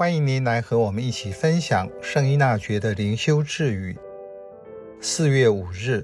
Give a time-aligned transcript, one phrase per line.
[0.00, 3.94] 欢迎您来和我们一起分享圣依纳爵的灵修智语。
[4.98, 6.02] 四月五日，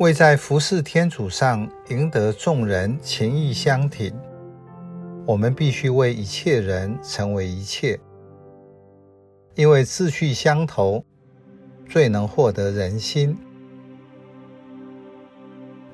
[0.00, 4.12] 为在服侍天主上赢得众人情谊相挺，
[5.24, 7.98] 我们必须为一切人成为一切，
[9.54, 11.02] 因为志趣相投，
[11.88, 13.34] 最能获得人心。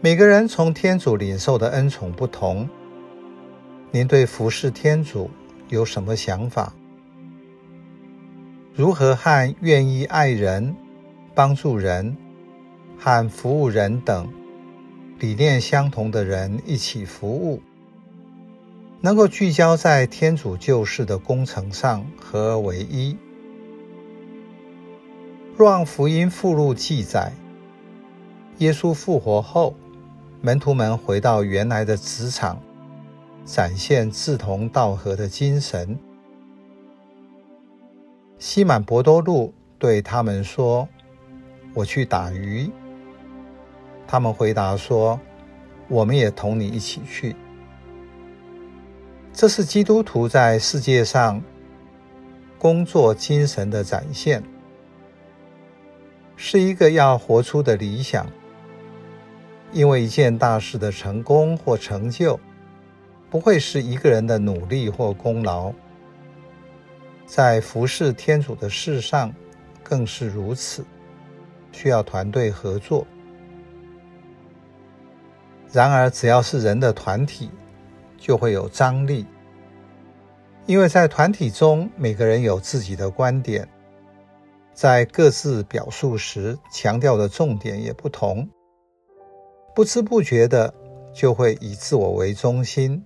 [0.00, 2.68] 每个人从天主领受的恩宠不同，
[3.92, 5.30] 您对服侍天主
[5.72, 6.74] 有什么想法？
[8.74, 10.76] 如何和愿意爱人、
[11.34, 12.14] 帮助人
[12.98, 14.30] 和服务人等
[15.18, 17.62] 理念相同的人一起服务，
[19.00, 23.16] 能够聚焦在天主救世的工程上，合而为一？
[25.56, 27.32] 若望福音附录记载，
[28.58, 29.74] 耶稣复活后，
[30.42, 32.60] 门徒们回到原来的职场。
[33.44, 35.98] 展现志同道合的精神。
[38.38, 40.88] 西满伯多禄对他们说
[41.74, 42.70] ：“我去打鱼。”
[44.06, 45.20] 他们回答说
[45.88, 47.34] ：“我们也同你一起去。”
[49.32, 51.42] 这是基督徒在世界上
[52.58, 54.42] 工作精神的展现，
[56.36, 58.26] 是一个要活出的理想。
[59.72, 62.38] 因为一件大事的成功或成就，
[63.32, 65.72] 不会是一个人的努力或功劳，
[67.24, 69.32] 在服侍天主的事上
[69.82, 70.84] 更是如此，
[71.72, 73.06] 需要团队合作。
[75.72, 77.50] 然而，只要是人的团体，
[78.18, 79.24] 就会有张力，
[80.66, 83.66] 因为在团体中，每个人有自己的观点，
[84.74, 88.46] 在各自表述时强调的重点也不同，
[89.74, 90.74] 不知不觉的
[91.14, 93.02] 就会以自我为中心。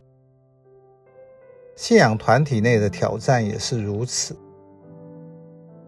[1.77, 4.35] 信仰团体内的挑战也是如此。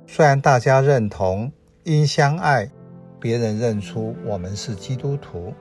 [0.07, 1.51] 虽然大家认同
[1.83, 2.71] 因相爱，
[3.19, 5.55] 别人认出我们是基督徒，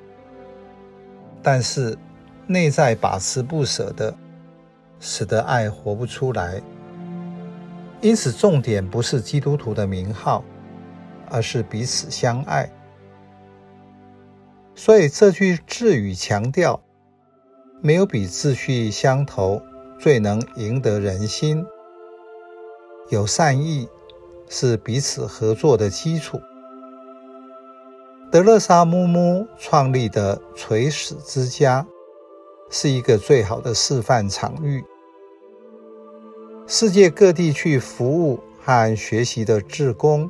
[1.42, 1.98] 但是
[2.46, 4.14] 内在把持不舍的，
[5.00, 6.62] 使得爱活不出来。
[8.02, 10.44] 因此，重点不是基督徒的名号，
[11.30, 12.70] 而是彼此相爱。
[14.76, 16.82] 所以这句智语强调，
[17.82, 19.62] 没有比志趣相投。
[20.00, 21.66] 最能赢得人心，
[23.10, 23.90] 有善意
[24.48, 26.40] 是彼此合作的基础。
[28.30, 31.88] 德勒莎木木创立的垂死之家
[32.70, 34.84] 是一个最好的示范场域。
[36.68, 40.30] 世界各地去服务和学习的志工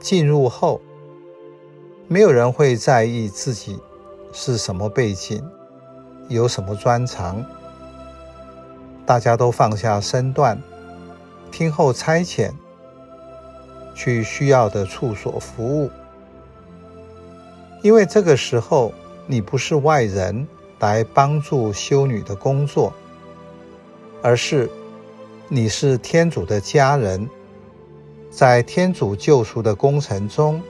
[0.00, 0.80] 进入后，
[2.08, 3.78] 没有人会在意自己
[4.32, 5.42] 是什么背景，
[6.28, 7.42] 有什么专长。
[9.10, 10.56] 大家都放下身段，
[11.50, 12.52] 听候差遣，
[13.92, 15.90] 去需要的处所服务。
[17.82, 18.94] 因为这个时候
[19.26, 20.46] 你不是外人
[20.78, 22.92] 来帮助修女的工作，
[24.22, 24.70] 而是
[25.48, 27.28] 你是天主的家人，
[28.30, 30.62] 在天主救赎的工程中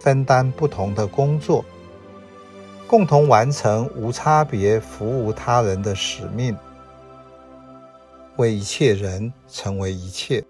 [0.00, 1.62] 分担不同的工作，
[2.86, 6.56] 共同完成无差别服务他人的使命。
[8.36, 10.44] 为一切人成为一切。